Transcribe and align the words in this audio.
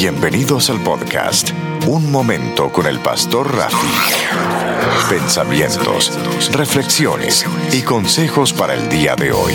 Bienvenidos 0.00 0.70
al 0.70 0.82
podcast 0.82 1.50
Un 1.86 2.10
Momento 2.10 2.72
con 2.72 2.86
el 2.86 3.00
Pastor 3.00 3.54
Rafi. 3.54 3.86
Pensamientos, 5.10 6.18
reflexiones 6.56 7.44
y 7.70 7.84
consejos 7.84 8.54
para 8.54 8.72
el 8.72 8.88
día 8.88 9.14
de 9.14 9.30
hoy. 9.30 9.52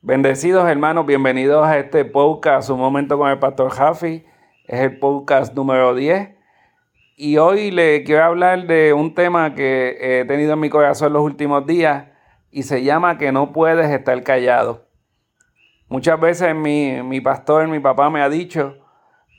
Bendecidos 0.00 0.66
hermanos, 0.66 1.04
bienvenidos 1.04 1.66
a 1.66 1.76
este 1.76 2.06
podcast 2.06 2.70
Un 2.70 2.78
Momento 2.78 3.18
con 3.18 3.28
el 3.28 3.38
Pastor 3.38 3.76
Rafi. 3.76 4.24
Es 4.66 4.80
el 4.80 4.98
podcast 4.98 5.54
número 5.54 5.94
10. 5.94 6.30
Y 7.18 7.36
hoy 7.36 7.70
le 7.70 8.02
quiero 8.02 8.24
hablar 8.24 8.66
de 8.66 8.94
un 8.94 9.14
tema 9.14 9.54
que 9.54 9.98
he 10.00 10.24
tenido 10.24 10.54
en 10.54 10.60
mi 10.60 10.70
corazón 10.70 11.12
los 11.12 11.20
últimos 11.20 11.66
días 11.66 12.06
y 12.50 12.62
se 12.62 12.82
llama 12.82 13.18
que 13.18 13.30
no 13.30 13.52
puedes 13.52 13.90
estar 13.90 14.22
callado. 14.22 14.89
Muchas 15.90 16.20
veces 16.20 16.54
mi, 16.54 17.02
mi 17.02 17.20
pastor, 17.20 17.66
mi 17.66 17.80
papá 17.80 18.08
me 18.10 18.22
ha 18.22 18.28
dicho 18.28 18.76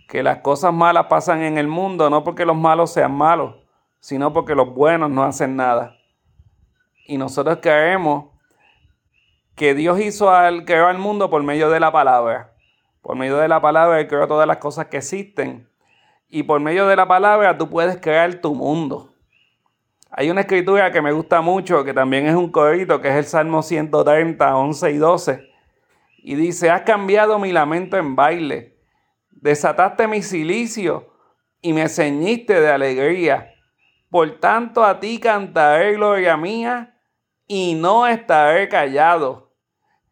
que 0.10 0.22
las 0.22 0.40
cosas 0.40 0.74
malas 0.74 1.06
pasan 1.06 1.44
en 1.44 1.58
el 1.58 1.70
mundo 1.70 2.10
no 2.10 2.26
porque 2.26 2.46
los 2.46 2.58
malos 2.58 2.92
sean 2.92 3.14
malos, 3.14 3.56
sino 4.02 4.34
porque 4.34 4.54
los 4.54 4.76
buenos 4.76 5.10
no 5.10 5.24
hacen 5.24 5.56
nada. 5.56 5.96
Y 7.08 7.18
nosotros 7.18 7.60
creemos 7.62 8.26
que 9.56 9.74
Dios 9.74 10.02
hizo 10.02 10.30
al, 10.30 10.66
creó 10.66 10.88
al 10.88 10.98
mundo 10.98 11.30
por 11.30 11.42
medio 11.42 11.70
de 11.70 11.80
la 11.80 11.90
palabra. 11.94 12.54
Por 13.02 13.16
medio 13.16 13.38
de 13.38 13.48
la 13.48 13.62
palabra 13.62 14.02
Él 14.02 14.10
creó 14.10 14.28
todas 14.28 14.46
las 14.46 14.58
cosas 14.58 14.88
que 14.88 14.98
existen. 14.98 15.70
Y 16.28 16.44
por 16.44 16.60
medio 16.60 16.86
de 16.86 16.98
la 16.98 17.08
palabra 17.08 17.58
tú 17.58 17.70
puedes 17.70 17.96
crear 18.02 18.36
tu 18.42 18.54
mundo. 18.54 19.14
Hay 20.10 20.30
una 20.30 20.42
escritura 20.42 20.92
que 20.92 21.02
me 21.02 21.14
gusta 21.14 21.40
mucho, 21.40 21.86
que 21.86 21.94
también 21.94 22.28
es 22.28 22.36
un 22.36 22.52
corito, 22.52 23.00
que 23.00 23.08
es 23.08 23.16
el 23.16 23.24
Salmo 23.24 23.64
130, 23.64 24.58
11 24.58 24.92
y 24.92 24.98
12 24.98 25.51
y 26.24 26.36
dice, 26.36 26.70
has 26.70 26.82
cambiado 26.82 27.40
mi 27.40 27.52
lamento 27.52 27.98
en 27.98 28.16
baile, 28.16 28.78
desataste 29.30 30.08
mi 30.08 30.22
silicio 30.22 31.12
y 31.62 31.74
me 31.74 31.90
ceñiste 31.90 32.60
de 32.60 32.72
alegría. 32.72 33.54
Por 34.10 34.40
tanto 34.40 34.84
a 34.84 35.00
ti 35.00 35.20
cantaré 35.20 35.94
gloria 35.94 36.38
mía 36.38 37.00
y 37.48 37.74
no 37.76 38.08
estaré 38.08 38.68
callado. 38.70 39.54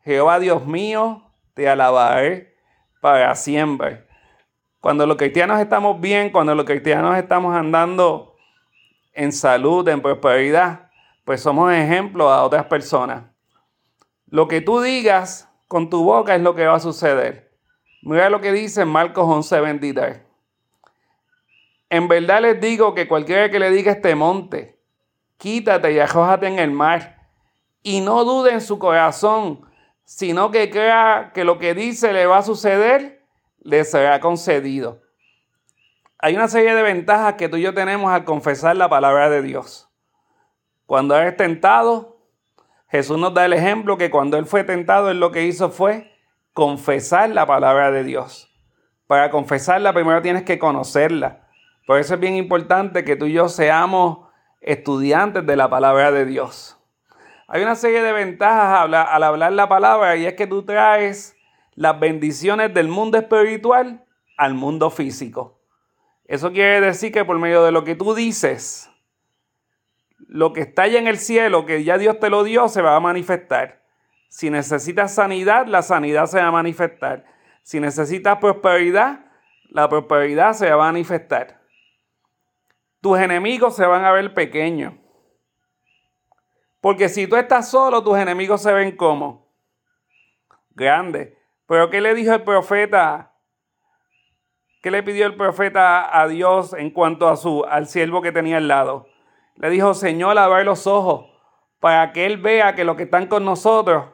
Jehová 0.03 0.39
Dios 0.39 0.65
mío, 0.65 1.33
te 1.53 1.67
alabaré 1.67 2.55
para 3.01 3.35
siempre. 3.35 4.07
Cuando 4.79 5.05
los 5.05 5.17
cristianos 5.17 5.59
estamos 5.59 5.99
bien, 5.99 6.31
cuando 6.31 6.55
los 6.55 6.65
cristianos 6.65 7.17
estamos 7.17 7.55
andando 7.55 8.35
en 9.13 9.31
salud, 9.31 9.87
en 9.89 10.01
prosperidad, 10.01 10.89
pues 11.25 11.41
somos 11.41 11.71
ejemplos 11.73 12.31
a 12.31 12.43
otras 12.43 12.65
personas. 12.65 13.25
Lo 14.27 14.47
que 14.47 14.61
tú 14.61 14.79
digas 14.79 15.48
con 15.69 15.89
tu 15.91 16.03
boca 16.03 16.35
es 16.35 16.41
lo 16.41 16.55
que 16.55 16.65
va 16.65 16.75
a 16.75 16.79
suceder. 16.79 17.55
Mira 18.01 18.29
lo 18.31 18.41
que 18.41 18.51
dice 18.51 18.85
Marcos 18.85 19.25
11:23. 19.25 20.23
En 21.91 22.07
verdad 22.07 22.41
les 22.41 22.59
digo 22.59 22.95
que 22.95 23.07
cualquiera 23.07 23.51
que 23.51 23.59
le 23.59 23.69
diga 23.69 23.91
este 23.91 24.15
monte, 24.15 24.79
quítate 25.37 25.93
y 25.93 25.99
arrójate 25.99 26.47
en 26.47 26.57
el 26.57 26.71
mar, 26.71 27.29
y 27.83 28.01
no 28.01 28.25
dude 28.25 28.51
en 28.51 28.61
su 28.61 28.79
corazón, 28.79 29.61
sino 30.03 30.49
que 30.49 30.71
crea 30.71 31.31
que 31.35 31.43
lo 31.43 31.59
que 31.59 31.75
dice 31.75 32.13
le 32.13 32.25
va 32.25 32.39
a 32.39 32.43
suceder, 32.43 33.23
le 33.59 33.83
será 33.83 34.19
concedido. 34.19 35.03
Hay 36.17 36.35
una 36.35 36.47
serie 36.47 36.73
de 36.73 36.81
ventajas 36.81 37.35
que 37.35 37.47
tú 37.47 37.57
y 37.57 37.61
yo 37.61 37.75
tenemos 37.75 38.11
al 38.11 38.25
confesar 38.25 38.75
la 38.75 38.89
palabra 38.89 39.29
de 39.29 39.43
Dios. 39.43 39.87
Cuando 40.87 41.15
eres 41.15 41.37
tentado, 41.37 42.18
Jesús 42.89 43.17
nos 43.17 43.33
da 43.33 43.45
el 43.45 43.53
ejemplo 43.53 43.97
que 43.97 44.09
cuando 44.09 44.37
él 44.37 44.45
fue 44.45 44.63
tentado, 44.63 45.11
él 45.11 45.19
lo 45.19 45.31
que 45.31 45.45
hizo 45.45 45.69
fue 45.69 46.11
confesar 46.53 47.29
la 47.29 47.45
palabra 47.45 47.91
de 47.91 48.03
Dios. 48.03 48.49
Para 49.07 49.29
confesarla 49.29 49.93
primero 49.93 50.21
tienes 50.21 50.43
que 50.43 50.59
conocerla. 50.59 51.47
Por 51.85 51.99
eso 51.99 52.15
es 52.15 52.19
bien 52.19 52.35
importante 52.35 53.03
que 53.03 53.15
tú 53.15 53.25
y 53.25 53.33
yo 53.33 53.49
seamos 53.49 54.27
estudiantes 54.61 55.45
de 55.45 55.55
la 55.55 55.69
palabra 55.69 56.11
de 56.11 56.25
Dios. 56.25 56.77
Hay 57.47 57.63
una 57.63 57.75
serie 57.75 58.01
de 58.03 58.11
ventajas 58.11 58.83
al 58.83 59.23
hablar 59.23 59.53
la 59.53 59.67
palabra 59.67 60.15
y 60.15 60.25
es 60.25 60.33
que 60.33 60.45
tú 60.45 60.63
traes 60.63 61.35
las 61.73 61.99
bendiciones 61.99 62.73
del 62.73 62.87
mundo 62.87 63.17
espiritual 63.17 64.05
al 64.37 64.53
mundo 64.53 64.89
físico. 64.89 65.59
Eso 66.25 66.51
quiere 66.51 66.81
decir 66.81 67.11
que 67.11 67.25
por 67.25 67.39
medio 67.39 67.63
de 67.63 67.71
lo 67.71 67.83
que 67.83 67.95
tú 67.95 68.13
dices, 68.13 68.91
lo 70.29 70.53
que 70.53 70.61
está 70.61 70.83
allá 70.83 70.99
en 70.99 71.07
el 71.07 71.17
cielo, 71.17 71.65
que 71.65 71.83
ya 71.83 71.97
Dios 71.97 72.19
te 72.19 72.29
lo 72.29 72.43
dio, 72.43 72.69
se 72.69 72.83
va 72.83 72.95
a 72.95 72.99
manifestar. 72.99 73.81
Si 74.29 74.51
necesitas 74.51 75.15
sanidad, 75.15 75.65
la 75.65 75.81
sanidad 75.81 76.27
se 76.27 76.39
va 76.39 76.47
a 76.47 76.51
manifestar. 76.51 77.25
Si 77.63 77.79
necesitas 77.79 78.37
prosperidad, 78.37 79.25
la 79.69 79.89
prosperidad 79.89 80.53
se 80.53 80.69
va 80.69 80.87
a 80.87 80.91
manifestar. 80.91 81.59
Tus 83.01 83.17
enemigos 83.17 83.75
se 83.75 83.87
van 83.87 84.05
a 84.05 84.11
ver 84.11 84.35
pequeños. 84.35 84.93
Porque 86.79 87.09
si 87.09 87.25
tú 87.25 87.35
estás 87.35 87.71
solo, 87.71 88.03
tus 88.03 88.19
enemigos 88.19 88.61
se 88.61 88.71
ven 88.71 88.95
como 88.95 89.51
grandes. 90.69 91.33
Pero 91.65 91.89
¿qué 91.89 92.01
le 92.01 92.13
dijo 92.13 92.33
el 92.33 92.43
profeta? 92.43 93.33
¿Qué 94.83 94.91
le 94.91 95.01
pidió 95.01 95.25
el 95.25 95.35
profeta 95.35 96.21
a 96.21 96.27
Dios 96.27 96.73
en 96.73 96.91
cuanto 96.91 97.27
a 97.27 97.35
su 97.35 97.65
al 97.65 97.87
siervo 97.87 98.21
que 98.21 98.31
tenía 98.31 98.57
al 98.57 98.67
lado? 98.67 99.08
Le 99.59 99.69
dijo, 99.69 99.93
Señor, 99.93 100.37
abre 100.37 100.63
los 100.63 100.87
ojos 100.87 101.25
para 101.79 102.11
que 102.13 102.25
Él 102.25 102.37
vea 102.37 102.75
que 102.75 102.83
los 102.83 102.95
que 102.95 103.03
están 103.03 103.27
con 103.27 103.45
nosotros 103.45 104.05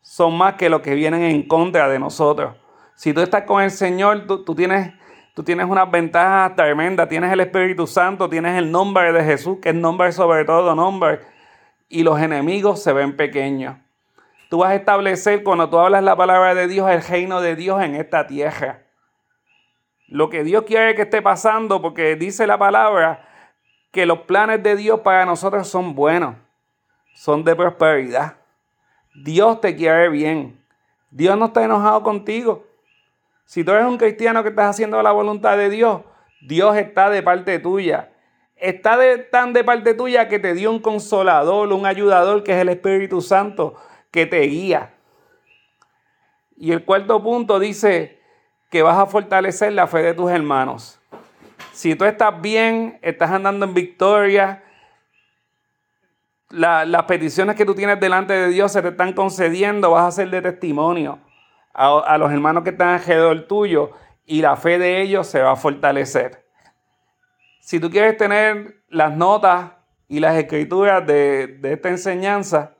son 0.00 0.36
más 0.36 0.54
que 0.54 0.68
los 0.68 0.80
que 0.80 0.94
vienen 0.94 1.22
en 1.22 1.46
contra 1.46 1.88
de 1.88 1.98
nosotros. 1.98 2.56
Si 2.96 3.12
tú 3.12 3.20
estás 3.20 3.44
con 3.44 3.62
el 3.62 3.70
Señor, 3.70 4.26
tú, 4.26 4.54
tienes, 4.54 4.92
tú 5.34 5.44
tienes 5.44 5.66
unas 5.66 5.90
ventajas 5.90 6.56
tremendas. 6.56 7.08
Tienes 7.08 7.32
el 7.32 7.40
Espíritu 7.40 7.86
Santo, 7.86 8.28
tienes 8.28 8.58
el 8.58 8.70
nombre 8.70 9.12
de 9.12 9.24
Jesús, 9.24 9.58
que 9.62 9.70
es 9.70 9.74
nombre 9.74 10.10
sobre 10.12 10.44
todo 10.44 10.74
nombre. 10.74 11.20
Y 11.88 12.02
los 12.02 12.20
enemigos 12.20 12.82
se 12.82 12.92
ven 12.92 13.16
pequeños. 13.16 13.76
Tú 14.50 14.58
vas 14.58 14.70
a 14.70 14.74
establecer, 14.74 15.44
cuando 15.44 15.70
tú 15.70 15.78
hablas 15.78 16.02
la 16.02 16.16
palabra 16.16 16.54
de 16.54 16.66
Dios, 16.66 16.90
el 16.90 17.02
reino 17.02 17.40
de 17.40 17.56
Dios 17.56 17.82
en 17.82 17.94
esta 17.94 18.26
tierra. 18.26 18.82
Lo 20.08 20.28
que 20.28 20.44
Dios 20.44 20.64
quiere 20.64 20.94
que 20.94 21.02
esté 21.02 21.22
pasando, 21.22 21.80
porque 21.80 22.16
dice 22.16 22.46
la 22.46 22.58
palabra, 22.58 23.31
que 23.92 24.06
los 24.06 24.20
planes 24.20 24.62
de 24.62 24.74
Dios 24.74 25.00
para 25.00 25.24
nosotros 25.24 25.68
son 25.68 25.94
buenos, 25.94 26.34
son 27.14 27.44
de 27.44 27.54
prosperidad. 27.54 28.36
Dios 29.14 29.60
te 29.60 29.76
quiere 29.76 30.08
bien. 30.08 30.58
Dios 31.10 31.38
no 31.38 31.46
está 31.46 31.62
enojado 31.62 32.02
contigo. 32.02 32.64
Si 33.44 33.62
tú 33.62 33.72
eres 33.72 33.84
un 33.84 33.98
cristiano 33.98 34.42
que 34.42 34.48
estás 34.48 34.70
haciendo 34.70 35.00
la 35.02 35.12
voluntad 35.12 35.58
de 35.58 35.68
Dios, 35.68 36.00
Dios 36.40 36.74
está 36.76 37.10
de 37.10 37.22
parte 37.22 37.58
tuya. 37.58 38.10
Está 38.56 38.96
de, 38.96 39.18
tan 39.18 39.52
de 39.52 39.62
parte 39.62 39.92
tuya 39.92 40.26
que 40.28 40.38
te 40.38 40.54
dio 40.54 40.70
un 40.70 40.78
consolador, 40.78 41.70
un 41.72 41.84
ayudador 41.84 42.42
que 42.44 42.52
es 42.52 42.58
el 42.58 42.70
Espíritu 42.70 43.20
Santo 43.20 43.76
que 44.10 44.24
te 44.24 44.40
guía. 44.40 44.94
Y 46.56 46.72
el 46.72 46.84
cuarto 46.84 47.22
punto 47.22 47.58
dice 47.58 48.20
que 48.70 48.82
vas 48.82 48.96
a 48.96 49.04
fortalecer 49.04 49.74
la 49.74 49.86
fe 49.86 49.98
de 49.98 50.14
tus 50.14 50.30
hermanos. 50.30 50.98
Si 51.72 51.94
tú 51.94 52.04
estás 52.04 52.40
bien, 52.40 52.98
estás 53.02 53.30
andando 53.30 53.64
en 53.64 53.74
victoria, 53.74 54.62
las 56.50 57.04
peticiones 57.04 57.56
que 57.56 57.64
tú 57.64 57.74
tienes 57.74 57.98
delante 57.98 58.34
de 58.34 58.48
Dios 58.48 58.70
se 58.72 58.82
te 58.82 58.88
están 58.88 59.14
concediendo, 59.14 59.92
vas 59.92 60.06
a 60.06 60.12
ser 60.12 60.28
de 60.30 60.42
testimonio 60.42 61.18
a, 61.72 62.18
los 62.18 62.30
hermanos 62.30 62.62
que 62.62 62.70
están 62.70 62.90
alrededor 62.90 63.46
tuyo 63.46 63.92
y 64.26 64.42
la 64.42 64.56
fe 64.56 64.78
de 64.78 65.00
ellos 65.00 65.26
se 65.26 65.40
va 65.40 65.52
a 65.52 65.56
fortalecer. 65.56 66.44
Si 67.60 67.80
tú 67.80 67.90
quieres 67.90 68.18
tener 68.18 68.82
las 68.88 69.16
notas 69.16 69.72
y 70.08 70.20
las 70.20 70.36
escrituras 70.36 71.06
de, 71.06 71.58
esta 71.62 71.88
enseñanza 71.88 72.74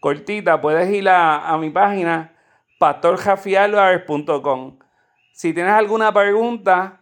cortita, 0.00 0.60
puedes 0.60 0.90
ir 0.90 1.08
a, 1.08 1.48
a 1.48 1.56
mi 1.58 1.70
página 1.70 2.34
pastorjafialvarez.com. 2.80 4.78
Si 5.32 5.54
tienes 5.54 5.72
alguna 5.72 6.12
pregunta, 6.12 6.99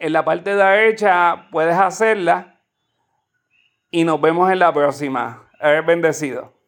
en 0.00 0.14
la 0.14 0.24
parte 0.24 0.56
derecha 0.56 1.46
puedes 1.50 1.76
hacerla 1.76 2.58
y 3.90 4.04
nos 4.04 4.20
vemos 4.20 4.50
en 4.50 4.58
la 4.58 4.72
próxima. 4.72 5.50
Eres 5.60 5.84
bendecido. 5.84 6.59